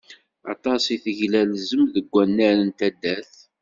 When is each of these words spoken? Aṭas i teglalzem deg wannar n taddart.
Aṭas 0.53 0.83
i 0.95 0.97
teglalzem 1.03 1.83
deg 1.93 2.05
wannar 2.13 2.57
n 2.67 2.69
taddart. 2.77 3.35